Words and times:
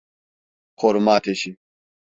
Koruma 0.79 1.11
ateşi! 1.17 1.51